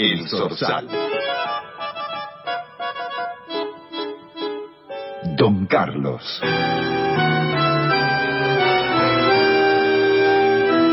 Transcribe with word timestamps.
El 0.00 0.28
Zorzal. 0.28 0.86
Don 5.36 5.66
Carlos. 5.66 6.40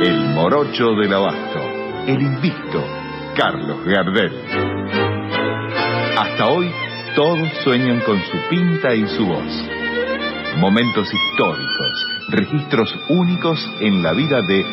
El 0.02 0.20
morocho 0.33 0.95
del 0.95 1.13
abasto. 1.13 1.59
El 2.07 2.20
invicto. 2.20 2.84
Carlos 3.38 3.86
Gardel. 3.86 4.34
Hasta 6.17 6.48
hoy, 6.48 6.72
todos 7.16 7.48
sueñan 7.63 7.99
con 7.99 8.20
su 8.20 8.38
pinta 8.49 8.95
y 8.95 9.05
su 9.05 9.27
voz. 9.27 9.70
Momentos 10.58 11.08
históricos, 11.13 12.08
registros 12.30 12.95
únicos 13.09 13.63
en 13.81 14.02
la 14.02 14.13
vida 14.13 14.41
de 14.41 14.66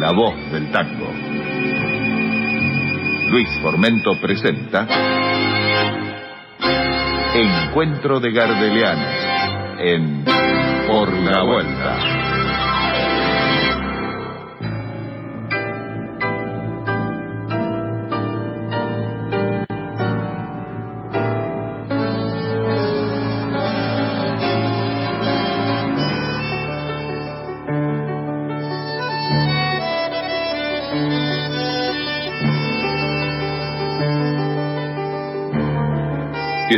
la 0.00 0.12
voz 0.12 0.34
del 0.52 0.72
tango. 0.72 1.27
Luis 3.30 3.48
Formento 3.60 4.18
presenta 4.22 4.86
Encuentro 7.34 8.20
de 8.20 8.32
Gardelianos 8.32 9.78
en 9.78 10.24
Por 10.86 11.12
la 11.12 11.42
Vuelta. 11.42 12.47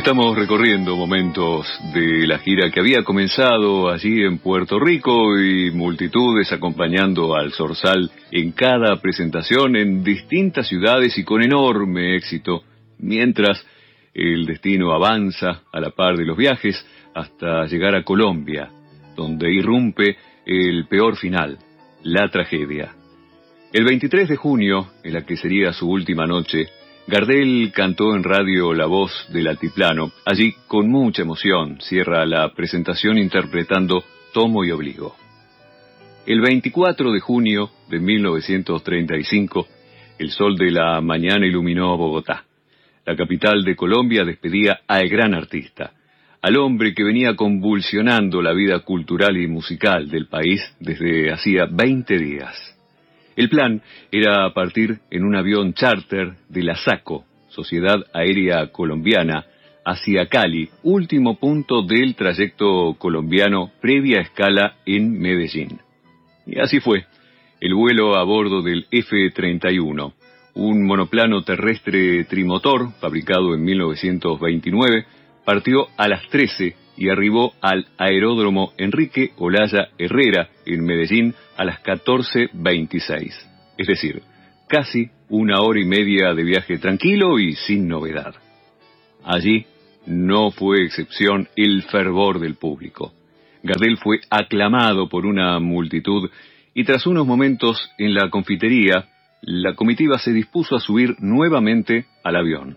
Estamos 0.00 0.34
recorriendo 0.34 0.96
momentos 0.96 1.66
de 1.92 2.26
la 2.26 2.38
gira 2.38 2.70
que 2.70 2.80
había 2.80 3.04
comenzado 3.04 3.90
allí 3.90 4.22
en 4.22 4.38
Puerto 4.38 4.80
Rico 4.80 5.38
y 5.38 5.70
multitudes 5.72 6.50
acompañando 6.52 7.36
al 7.36 7.52
Zorzal 7.52 8.10
en 8.30 8.52
cada 8.52 8.96
presentación 8.96 9.76
en 9.76 10.02
distintas 10.02 10.68
ciudades 10.68 11.18
y 11.18 11.22
con 11.22 11.42
enorme 11.42 12.16
éxito, 12.16 12.62
mientras 12.98 13.62
el 14.14 14.46
destino 14.46 14.94
avanza 14.94 15.64
a 15.70 15.80
la 15.80 15.90
par 15.90 16.16
de 16.16 16.24
los 16.24 16.36
viajes 16.36 16.82
hasta 17.14 17.66
llegar 17.66 17.94
a 17.94 18.02
Colombia, 18.02 18.70
donde 19.14 19.52
irrumpe 19.52 20.16
el 20.46 20.86
peor 20.86 21.16
final, 21.18 21.58
la 22.04 22.26
tragedia. 22.30 22.94
El 23.70 23.84
23 23.84 24.30
de 24.30 24.36
junio, 24.36 24.92
en 25.04 25.12
la 25.12 25.26
que 25.26 25.36
sería 25.36 25.74
su 25.74 25.90
última 25.90 26.26
noche, 26.26 26.68
Gardel 27.06 27.72
cantó 27.74 28.14
en 28.14 28.22
radio 28.22 28.72
La 28.72 28.86
Voz 28.86 29.26
del 29.30 29.48
Altiplano. 29.48 30.12
Allí, 30.24 30.54
con 30.68 30.88
mucha 30.88 31.22
emoción, 31.22 31.80
cierra 31.80 32.24
la 32.24 32.52
presentación 32.54 33.18
interpretando 33.18 34.04
Tomo 34.32 34.64
y 34.64 34.70
Obligo. 34.70 35.16
El 36.26 36.40
24 36.40 37.10
de 37.10 37.20
junio 37.20 37.70
de 37.88 37.98
1935, 37.98 39.66
el 40.18 40.30
sol 40.30 40.56
de 40.56 40.70
la 40.70 41.00
mañana 41.00 41.46
iluminó 41.46 41.96
Bogotá. 41.96 42.44
La 43.04 43.16
capital 43.16 43.64
de 43.64 43.74
Colombia 43.74 44.22
despedía 44.24 44.80
al 44.86 45.08
gran 45.08 45.34
artista, 45.34 45.92
al 46.42 46.58
hombre 46.58 46.94
que 46.94 47.02
venía 47.02 47.34
convulsionando 47.34 48.40
la 48.42 48.52
vida 48.52 48.78
cultural 48.80 49.36
y 49.36 49.48
musical 49.48 50.08
del 50.08 50.28
país 50.28 50.60
desde 50.78 51.32
hacía 51.32 51.66
20 51.68 52.18
días. 52.18 52.79
El 53.36 53.48
plan 53.48 53.82
era 54.10 54.52
partir 54.52 54.98
en 55.10 55.24
un 55.24 55.36
avión 55.36 55.74
charter 55.74 56.34
de 56.48 56.62
la 56.62 56.76
SACO, 56.76 57.24
Sociedad 57.48 57.98
Aérea 58.12 58.70
Colombiana, 58.72 59.44
hacia 59.84 60.26
Cali, 60.26 60.68
último 60.82 61.38
punto 61.38 61.82
del 61.82 62.14
trayecto 62.14 62.94
colombiano 62.98 63.70
previa 63.80 64.20
escala 64.20 64.76
en 64.84 65.18
Medellín. 65.18 65.80
Y 66.46 66.58
así 66.60 66.80
fue. 66.80 67.06
El 67.60 67.74
vuelo 67.74 68.16
a 68.16 68.24
bordo 68.24 68.62
del 68.62 68.86
F-31, 68.90 70.12
un 70.54 70.86
monoplano 70.86 71.42
terrestre 71.42 72.24
trimotor 72.24 72.92
fabricado 73.00 73.54
en 73.54 73.62
1929, 73.62 75.06
partió 75.44 75.88
a 75.96 76.08
las 76.08 76.26
13 76.28 76.74
y 77.00 77.08
arribó 77.08 77.54
al 77.62 77.86
aeródromo 77.96 78.74
Enrique 78.76 79.32
Olaya 79.38 79.88
Herrera 79.96 80.50
en 80.66 80.84
Medellín 80.84 81.34
a 81.56 81.64
las 81.64 81.82
14.26. 81.82 83.32
Es 83.78 83.86
decir, 83.86 84.22
casi 84.68 85.08
una 85.30 85.62
hora 85.62 85.80
y 85.80 85.86
media 85.86 86.34
de 86.34 86.44
viaje 86.44 86.76
tranquilo 86.76 87.38
y 87.38 87.54
sin 87.54 87.88
novedad. 87.88 88.34
Allí 89.24 89.64
no 90.04 90.50
fue 90.50 90.84
excepción 90.84 91.48
el 91.56 91.84
fervor 91.84 92.38
del 92.38 92.56
público. 92.56 93.14
Gardel 93.62 93.96
fue 93.96 94.20
aclamado 94.28 95.08
por 95.08 95.24
una 95.24 95.58
multitud 95.58 96.30
y 96.74 96.84
tras 96.84 97.06
unos 97.06 97.26
momentos 97.26 97.90
en 97.96 98.12
la 98.12 98.28
confitería, 98.28 99.08
la 99.40 99.74
comitiva 99.74 100.18
se 100.18 100.34
dispuso 100.34 100.76
a 100.76 100.80
subir 100.80 101.16
nuevamente 101.18 102.04
al 102.22 102.36
avión. 102.36 102.76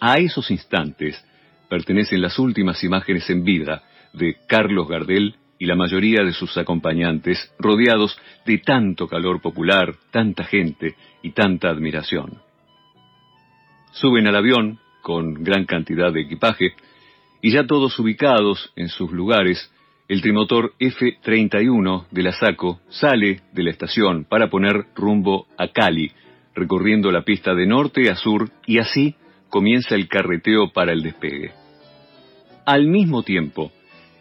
A 0.00 0.16
esos 0.16 0.50
instantes, 0.50 1.22
pertenecen 1.68 2.22
las 2.22 2.38
últimas 2.38 2.82
imágenes 2.82 3.28
en 3.30 3.44
vida 3.44 3.82
de 4.12 4.36
Carlos 4.48 4.88
Gardel 4.88 5.36
y 5.58 5.66
la 5.66 5.74
mayoría 5.74 6.22
de 6.22 6.32
sus 6.32 6.56
acompañantes, 6.56 7.52
rodeados 7.58 8.18
de 8.46 8.58
tanto 8.58 9.08
calor 9.08 9.40
popular, 9.40 9.94
tanta 10.10 10.44
gente 10.44 10.94
y 11.22 11.32
tanta 11.32 11.68
admiración. 11.68 12.40
Suben 13.92 14.26
al 14.26 14.36
avión 14.36 14.78
con 15.02 15.42
gran 15.42 15.64
cantidad 15.64 16.12
de 16.12 16.20
equipaje 16.20 16.74
y 17.42 17.52
ya 17.52 17.66
todos 17.66 17.98
ubicados 17.98 18.72
en 18.76 18.88
sus 18.88 19.10
lugares, 19.10 19.72
el 20.08 20.22
trimotor 20.22 20.72
F-31 20.78 22.06
de 22.10 22.22
la 22.22 22.32
SACO 22.32 22.80
sale 22.88 23.42
de 23.52 23.62
la 23.62 23.70
estación 23.70 24.24
para 24.24 24.48
poner 24.48 24.86
rumbo 24.94 25.46
a 25.56 25.68
Cali, 25.68 26.12
recorriendo 26.54 27.10
la 27.10 27.22
pista 27.22 27.54
de 27.54 27.66
norte 27.66 28.10
a 28.10 28.16
sur 28.16 28.50
y 28.66 28.78
así 28.78 29.14
comienza 29.48 29.94
el 29.94 30.08
carreteo 30.08 30.72
para 30.72 30.92
el 30.92 31.02
despegue. 31.02 31.52
Al 32.64 32.86
mismo 32.86 33.22
tiempo, 33.22 33.72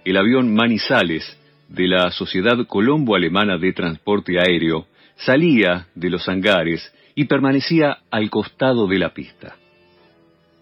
el 0.06 0.18
avión 0.18 0.54
Manizales 0.54 1.38
de 1.68 1.88
la 1.88 2.12
Sociedad 2.12 2.66
Colombo-Alemana 2.66 3.58
de 3.58 3.74
Transporte 3.74 4.40
Aéreo 4.40 4.88
salía 5.18 5.88
de 5.96 6.10
los 6.10 6.28
hangares 6.30 6.94
y 7.16 7.26
permanecía 7.26 7.98
al 8.12 8.30
costado 8.30 8.88
de 8.88 9.00
la 9.00 9.14
pista. 9.14 9.56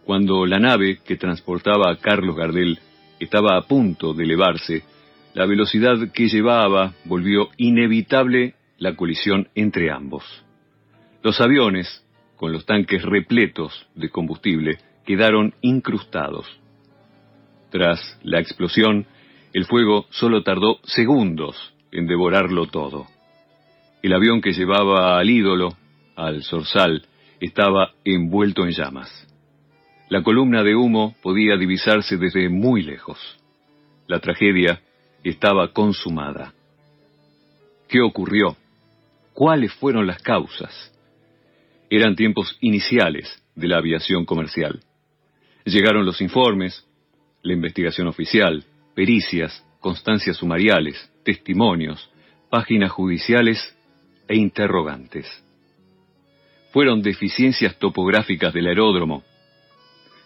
Cuando 0.05 0.45
la 0.45 0.59
nave 0.59 0.99
que 1.05 1.17
transportaba 1.17 1.91
a 1.91 1.97
Carlos 1.97 2.35
Gardel 2.35 2.79
estaba 3.19 3.57
a 3.57 3.63
punto 3.63 4.13
de 4.13 4.23
elevarse, 4.23 4.83
la 5.33 5.45
velocidad 5.45 6.11
que 6.13 6.27
llevaba 6.27 6.93
volvió 7.03 7.49
inevitable 7.57 8.55
la 8.77 8.95
colisión 8.95 9.49
entre 9.55 9.91
ambos. 9.91 10.23
Los 11.23 11.41
aviones, 11.41 12.04
con 12.35 12.51
los 12.51 12.65
tanques 12.65 13.01
repletos 13.03 13.87
de 13.95 14.09
combustible, 14.09 14.79
quedaron 15.05 15.53
incrustados. 15.61 16.45
Tras 17.69 18.19
la 18.23 18.39
explosión, 18.39 19.05
el 19.53 19.65
fuego 19.65 20.05
solo 20.09 20.43
tardó 20.43 20.79
segundos 20.83 21.73
en 21.91 22.07
devorarlo 22.07 22.67
todo. 22.67 23.07
El 24.01 24.13
avión 24.13 24.41
que 24.41 24.53
llevaba 24.53 25.17
al 25.17 25.29
ídolo, 25.29 25.77
al 26.15 26.43
zorzal, 26.43 27.05
estaba 27.39 27.91
envuelto 28.03 28.63
en 28.63 28.71
llamas. 28.71 29.27
La 30.09 30.23
columna 30.23 30.63
de 30.63 30.75
humo 30.75 31.15
podía 31.21 31.57
divisarse 31.57 32.17
desde 32.17 32.49
muy 32.49 32.83
lejos. 32.83 33.17
La 34.07 34.19
tragedia 34.19 34.81
estaba 35.23 35.73
consumada. 35.73 36.53
¿Qué 37.87 38.01
ocurrió? 38.01 38.55
¿Cuáles 39.33 39.73
fueron 39.73 40.05
las 40.05 40.21
causas? 40.21 40.94
Eran 41.89 42.15
tiempos 42.15 42.57
iniciales 42.61 43.41
de 43.55 43.67
la 43.67 43.77
aviación 43.77 44.25
comercial. 44.25 44.81
Llegaron 45.65 46.05
los 46.05 46.21
informes, 46.21 46.85
la 47.41 47.53
investigación 47.53 48.07
oficial, 48.07 48.63
pericias, 48.95 49.63
constancias 49.79 50.37
sumariales, 50.37 51.11
testimonios, 51.23 52.09
páginas 52.49 52.91
judiciales 52.91 53.75
e 54.27 54.35
interrogantes. 54.35 55.27
Fueron 56.71 57.01
deficiencias 57.01 57.77
topográficas 57.77 58.53
del 58.53 58.67
aeródromo, 58.67 59.23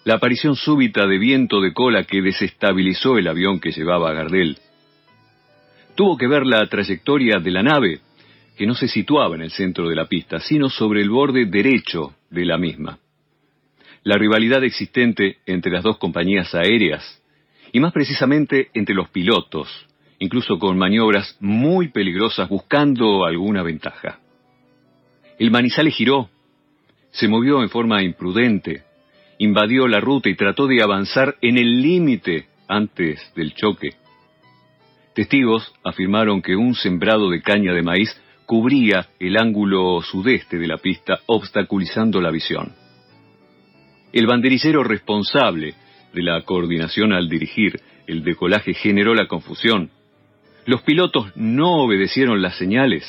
la 0.05 0.15
aparición 0.15 0.55
súbita 0.55 1.05
de 1.05 1.17
viento 1.17 1.61
de 1.61 1.73
cola 1.73 2.03
que 2.03 2.21
desestabilizó 2.21 3.17
el 3.17 3.27
avión 3.27 3.59
que 3.59 3.71
llevaba 3.71 4.09
a 4.09 4.13
Gardel. 4.13 4.57
Tuvo 5.95 6.17
que 6.17 6.27
ver 6.27 6.45
la 6.45 6.65
trayectoria 6.67 7.39
de 7.39 7.51
la 7.51 7.63
nave, 7.63 7.99
que 8.59 8.67
no 8.67 8.75
se 8.75 8.87
situaba 8.87 9.33
en 9.33 9.41
el 9.41 9.49
centro 9.49 9.89
de 9.89 9.95
la 9.95 10.05
pista, 10.05 10.39
sino 10.39 10.69
sobre 10.69 11.01
el 11.01 11.09
borde 11.09 11.47
derecho 11.47 12.13
de 12.29 12.45
la 12.45 12.59
misma 12.59 12.99
la 14.03 14.17
rivalidad 14.17 14.63
existente 14.63 15.37
entre 15.45 15.71
las 15.71 15.83
dos 15.83 15.97
compañías 15.97 16.53
aéreas, 16.55 17.21
y 17.71 17.79
más 17.79 17.93
precisamente 17.93 18.69
entre 18.73 18.95
los 18.95 19.09
pilotos, 19.09 19.69
incluso 20.19 20.57
con 20.57 20.77
maniobras 20.77 21.37
muy 21.39 21.89
peligrosas 21.89 22.49
buscando 22.49 23.25
alguna 23.25 23.63
ventaja. 23.63 24.19
El 25.37 25.51
Manizales 25.51 25.95
giró, 25.95 26.29
se 27.11 27.27
movió 27.27 27.61
en 27.61 27.69
forma 27.69 28.01
imprudente, 28.03 28.83
invadió 29.37 29.87
la 29.87 29.99
ruta 29.99 30.29
y 30.29 30.35
trató 30.35 30.67
de 30.67 30.81
avanzar 30.81 31.35
en 31.41 31.57
el 31.57 31.81
límite 31.81 32.47
antes 32.67 33.19
del 33.35 33.53
choque. 33.53 33.93
Testigos 35.13 35.73
afirmaron 35.83 36.41
que 36.41 36.55
un 36.55 36.75
sembrado 36.75 37.29
de 37.29 37.41
caña 37.41 37.73
de 37.73 37.81
maíz 37.81 38.09
cubría 38.49 39.09
el 39.19 39.37
ángulo 39.37 40.01
sudeste 40.01 40.57
de 40.57 40.65
la 40.65 40.77
pista, 40.77 41.19
obstaculizando 41.27 42.19
la 42.19 42.31
visión. 42.31 42.73
El 44.11 44.25
banderillero 44.25 44.83
responsable 44.83 45.75
de 46.15 46.23
la 46.23 46.41
coordinación 46.41 47.13
al 47.13 47.29
dirigir 47.29 47.79
el 48.07 48.23
decolaje 48.23 48.73
generó 48.73 49.13
la 49.13 49.27
confusión. 49.27 49.91
Los 50.65 50.81
pilotos 50.81 51.31
no 51.35 51.83
obedecieron 51.83 52.41
las 52.41 52.57
señales. 52.57 53.05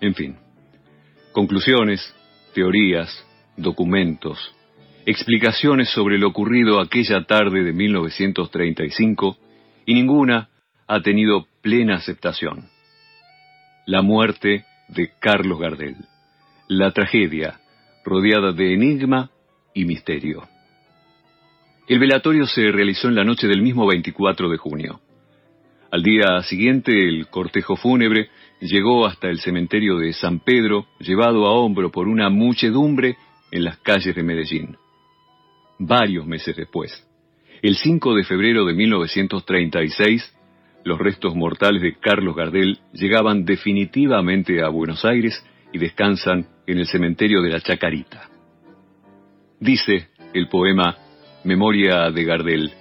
En 0.00 0.16
fin, 0.16 0.36
conclusiones, 1.30 2.12
teorías, 2.54 3.24
documentos, 3.56 4.52
explicaciones 5.06 5.90
sobre 5.90 6.18
lo 6.18 6.26
ocurrido 6.26 6.80
aquella 6.80 7.22
tarde 7.22 7.62
de 7.62 7.72
1935 7.72 9.38
y 9.86 9.94
ninguna 9.94 10.48
ha 10.88 11.02
tenido 11.02 11.46
plena 11.62 11.94
aceptación. 11.94 12.68
La 13.88 14.02
muerte 14.02 14.66
de 14.88 15.12
Carlos 15.18 15.58
Gardel. 15.58 15.96
La 16.68 16.90
tragedia, 16.90 17.58
rodeada 18.04 18.52
de 18.52 18.74
enigma 18.74 19.30
y 19.72 19.86
misterio. 19.86 20.46
El 21.88 21.98
velatorio 21.98 22.44
se 22.44 22.70
realizó 22.70 23.08
en 23.08 23.14
la 23.14 23.24
noche 23.24 23.46
del 23.48 23.62
mismo 23.62 23.86
24 23.86 24.50
de 24.50 24.58
junio. 24.58 25.00
Al 25.90 26.02
día 26.02 26.42
siguiente, 26.42 26.92
el 27.08 27.28
cortejo 27.28 27.76
fúnebre 27.76 28.28
llegó 28.60 29.06
hasta 29.06 29.30
el 29.30 29.40
cementerio 29.40 29.96
de 29.96 30.12
San 30.12 30.40
Pedro, 30.40 30.88
llevado 31.00 31.46
a 31.46 31.52
hombro 31.52 31.90
por 31.90 32.08
una 32.08 32.28
muchedumbre 32.28 33.16
en 33.50 33.64
las 33.64 33.78
calles 33.78 34.14
de 34.14 34.22
Medellín. 34.22 34.76
Varios 35.78 36.26
meses 36.26 36.54
después, 36.54 36.92
el 37.62 37.76
5 37.76 38.16
de 38.16 38.24
febrero 38.24 38.66
de 38.66 38.74
1936, 38.74 40.34
los 40.84 40.98
restos 40.98 41.34
mortales 41.34 41.82
de 41.82 41.96
Carlos 41.98 42.36
Gardel 42.36 42.78
llegaban 42.92 43.44
definitivamente 43.44 44.62
a 44.62 44.68
Buenos 44.68 45.04
Aires 45.04 45.44
y 45.72 45.78
descansan 45.78 46.46
en 46.66 46.78
el 46.78 46.86
cementerio 46.86 47.42
de 47.42 47.50
la 47.50 47.60
Chacarita. 47.60 48.28
Dice 49.60 50.08
el 50.32 50.48
poema 50.48 50.96
Memoria 51.44 52.10
de 52.10 52.24
Gardel 52.24 52.72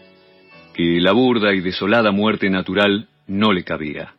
que 0.73 0.99
la 1.01 1.11
burda 1.11 1.53
y 1.53 1.61
desolada 1.61 2.11
muerte 2.11 2.49
natural 2.49 3.09
no 3.25 3.51
le 3.51 3.63
cabía. 3.63 4.13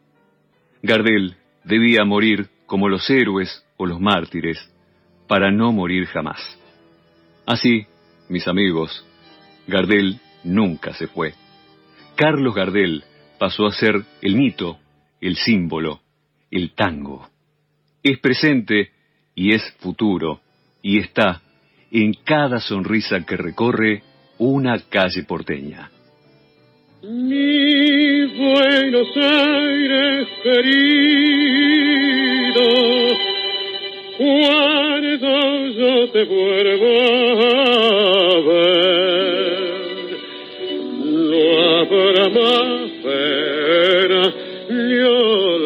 Gardel 0.83 1.37
debía 1.65 2.05
morir 2.05 2.49
como 2.67 2.89
los 2.89 3.09
héroes 3.09 3.65
o 3.77 3.87
los 3.87 4.01
mártires, 4.01 4.59
para 5.29 5.51
no 5.51 5.73
morir 5.73 6.07
jamás. 6.07 6.59
Así, 7.47 7.87
mis 8.29 8.49
amigos, 8.49 9.07
Gardel 9.67 10.21
nunca 10.45 10.93
se 10.95 11.07
fue. 11.07 11.35
Carlos 12.17 12.55
Gardel 12.55 13.05
pasó 13.39 13.67
a 13.67 13.73
ser 13.73 14.03
el 14.21 14.37
mito, 14.37 14.79
el 15.21 15.37
símbolo, 15.37 16.01
el 16.51 16.73
tango. 16.73 17.29
Es 18.03 18.19
presente 18.19 18.91
y 19.35 19.55
es 19.55 19.63
futuro, 19.79 20.41
y 20.83 20.99
está 20.99 21.41
en 21.91 22.13
cada 22.25 22.61
sonrisa 22.61 23.25
que 23.25 23.37
recorre 23.37 24.03
una 24.39 24.79
calle 24.89 25.23
porteña. 25.25 25.91
Mi 27.03 28.25
Buenos 28.37 29.17
Aires 29.17 30.29
querido, 30.43 31.45
cuando 34.19 35.69
yo 35.69 36.11
te 36.11 36.25
vuelvo 36.25 36.87
a 37.31 38.41
ver, 38.41 38.89
no 41.05 41.41
habrá 41.79 42.29
más 42.31 42.88
ni 44.71 44.99
olvido. 45.01 45.59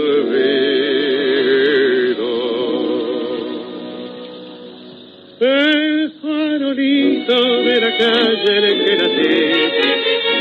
El 5.40 6.12
farolito 6.22 7.38
de 7.62 7.80
la 7.80 7.92
calle 7.98 8.54
en 8.70 8.78
que 8.84 8.94
nací 8.96 9.36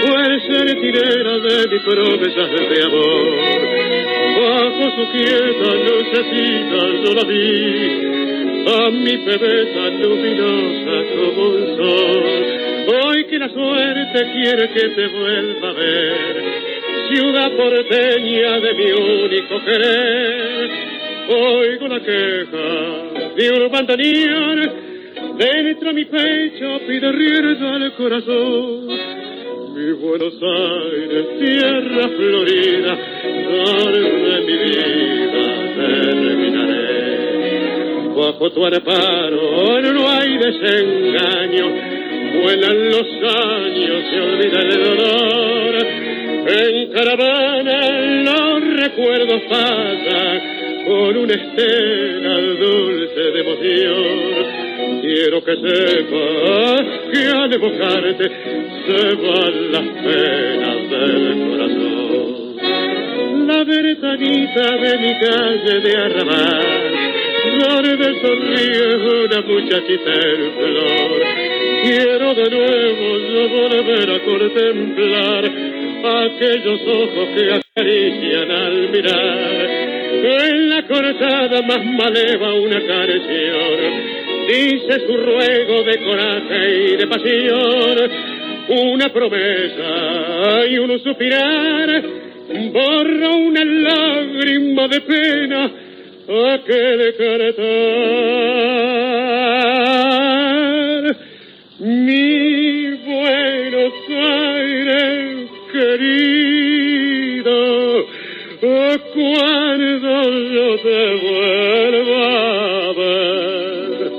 fue 0.02 0.24
sentinela 0.48 1.36
de 1.40 1.58
mis 1.68 1.82
promesas 1.84 2.52
de 2.70 2.84
amor. 2.84 3.30
Bajo 4.42 4.86
su 4.96 5.04
quieta 5.12 5.70
lucecita 5.86 6.82
yo 7.04 7.12
la 7.14 7.24
vi, 7.24 7.42
a 8.68 8.90
mi 8.92 9.16
bebé 9.18 9.56
luminosa 10.00 10.96
como 11.16 11.42
un 11.50 11.64
sol. 11.78 12.24
Hoy 12.94 13.26
que 13.26 13.38
la 13.40 13.50
suerte 13.50 14.32
quiere 14.34 14.70
que 14.70 14.90
te 14.90 15.08
vuelva 15.08 15.70
a 15.70 15.74
ver, 15.74 16.51
ciudad 17.12 17.52
porteña 17.52 18.60
de 18.60 18.74
mi 18.74 18.92
único 18.92 19.60
querer. 19.66 20.70
Oigo 21.30 21.88
la 21.88 22.00
queja 22.00 23.34
de 23.36 23.52
un 23.52 23.72
bandoneón, 23.72 24.72
dentro 25.38 25.94
mi 25.94 26.06
pecho 26.06 26.80
pide 26.88 27.12
rienda 27.12 27.76
al 27.76 27.94
corazón 27.96 28.88
mi 29.74 29.94
Buenos 29.94 30.34
Aires, 30.42 31.26
tierra 31.40 32.10
florida, 32.10 32.98
donde 33.50 34.42
mi 34.46 34.56
vida 34.58 35.46
terminaré. 35.76 36.92
Bajo 38.16 38.52
tu 38.52 38.66
amparo 38.66 39.82
no 39.94 40.10
hay 40.10 40.38
desengaño, 40.38 41.66
vuelan 42.42 42.90
los 42.90 43.08
años, 43.34 44.04
se 44.10 44.20
olvida 44.20 44.60
el 44.60 44.84
dolor. 44.84 46.21
En 46.44 46.92
caravana 46.92 48.02
los 48.24 48.78
recuerdos 48.78 49.42
pasan 49.48 50.62
con 50.88 51.18
una 51.18 51.34
estela 51.34 52.36
dulce 52.60 53.22
de 53.22 53.40
emoción. 53.42 55.02
Quiero 55.02 55.44
que 55.44 55.56
sepas 55.56 56.82
que 57.12 57.28
al 57.28 57.54
evocarte 57.54 58.32
se 58.88 59.16
van 59.16 59.72
las 59.72 59.88
penas 60.04 60.90
del 60.90 61.24
corazón. 61.48 62.58
La 63.48 63.64
ventanita 63.64 64.78
de 64.78 64.98
mi 64.98 65.20
calle 65.20 65.80
de 65.80 65.96
arrabal, 65.96 66.92
donde 67.60 68.22
sonríe 68.22 68.86
una 69.26 69.42
muchachita 69.42 70.12
en 70.12 70.52
flor. 70.58 71.22
Quiero 71.84 72.34
de 72.34 72.50
nuevo 72.50 73.18
yo 73.30 73.50
volver 73.50 74.10
a 74.10 74.20
contemplar 74.24 75.71
aquellos 76.06 76.82
ojos 76.88 77.30
que 77.36 77.54
acarician 77.54 78.52
al 78.52 78.90
mirar. 78.90 79.70
En 80.24 80.70
la 80.70 80.88
cortada 80.88 81.62
más 81.62 81.86
maleva 81.86 82.54
una 82.56 82.80
canción 82.86 84.22
dice 84.48 85.00
su 85.08 85.18
ruego 85.18 85.84
de 85.84 85.98
coraje 86.00 86.76
y 86.86 86.96
de 86.98 87.08
pasión, 87.08 88.12
una 88.70 89.10
promesa 89.10 90.66
y 90.70 90.78
un 90.78 91.00
suspirar, 91.00 92.04
borra 92.72 93.30
una 93.36 93.64
lágrima 93.64 94.88
de 94.88 95.02
pena 95.02 95.72
aquel 96.28 97.16
cantar. 97.18 97.62
Mi 101.80 102.92
Buenos 103.06 103.94
Aires 104.10 104.31
te 110.78 111.16
vuelva 111.22 112.26
a 112.84 112.94
ver, 112.94 114.12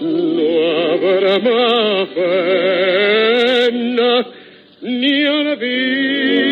no 0.00 0.48
habrá 0.92 1.38
más 1.38 2.08
pena 2.08 3.60
ni 4.82 5.24
olvido. 5.26 6.50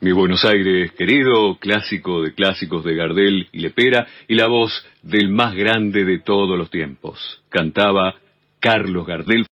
Mi 0.00 0.12
Buenos 0.12 0.44
Aires 0.44 0.92
querido, 0.92 1.56
clásico 1.58 2.22
de 2.22 2.32
clásicos 2.32 2.84
de 2.84 2.94
Gardel 2.94 3.48
y 3.50 3.60
Lepera, 3.60 4.06
y 4.28 4.34
la 4.36 4.46
voz 4.46 4.86
del 5.02 5.30
más 5.30 5.54
grande 5.54 6.04
de 6.04 6.20
todos 6.20 6.56
los 6.56 6.70
tiempos. 6.70 7.42
Cantaba 7.48 8.14
Carlos 8.60 9.06
Gardel. 9.06 9.46